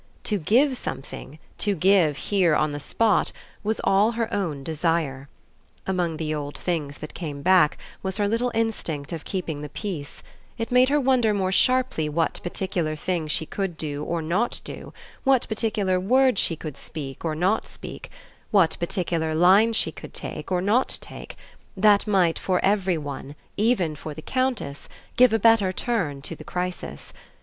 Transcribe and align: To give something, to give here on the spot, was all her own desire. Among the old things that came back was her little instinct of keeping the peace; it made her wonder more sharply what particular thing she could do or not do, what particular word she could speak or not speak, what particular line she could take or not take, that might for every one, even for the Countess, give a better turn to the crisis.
To 0.23 0.39
give 0.39 0.77
something, 0.77 1.37
to 1.59 1.75
give 1.75 2.17
here 2.17 2.55
on 2.55 2.71
the 2.71 2.79
spot, 2.79 3.31
was 3.63 3.79
all 3.83 4.13
her 4.13 4.33
own 4.33 4.63
desire. 4.63 5.29
Among 5.85 6.17
the 6.17 6.33
old 6.33 6.57
things 6.57 6.97
that 6.97 7.13
came 7.13 7.43
back 7.43 7.77
was 8.01 8.17
her 8.17 8.27
little 8.27 8.49
instinct 8.55 9.11
of 9.13 9.23
keeping 9.25 9.61
the 9.61 9.69
peace; 9.69 10.23
it 10.57 10.71
made 10.71 10.89
her 10.89 10.99
wonder 10.99 11.35
more 11.35 11.51
sharply 11.51 12.09
what 12.09 12.39
particular 12.41 12.95
thing 12.95 13.27
she 13.27 13.45
could 13.45 13.77
do 13.77 14.03
or 14.03 14.23
not 14.23 14.59
do, 14.63 14.91
what 15.23 15.47
particular 15.47 15.99
word 15.99 16.39
she 16.39 16.55
could 16.55 16.77
speak 16.77 17.23
or 17.23 17.35
not 17.35 17.67
speak, 17.67 18.09
what 18.49 18.75
particular 18.79 19.35
line 19.35 19.71
she 19.71 19.91
could 19.91 20.15
take 20.15 20.51
or 20.51 20.63
not 20.63 20.97
take, 20.99 21.35
that 21.77 22.07
might 22.07 22.39
for 22.39 22.59
every 22.65 22.97
one, 22.97 23.35
even 23.55 23.95
for 23.95 24.15
the 24.15 24.23
Countess, 24.23 24.89
give 25.15 25.31
a 25.31 25.37
better 25.37 25.71
turn 25.71 26.23
to 26.23 26.35
the 26.35 26.43
crisis. 26.43 27.13